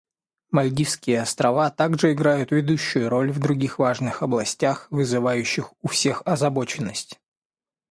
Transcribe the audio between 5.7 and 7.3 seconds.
у всех озабоченность.